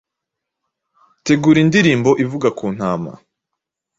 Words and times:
Tegura 1.25 1.59
indirimbo 1.65 2.09
ivuga 2.23 2.47
ku 2.57 2.65
Ntama 2.75 3.11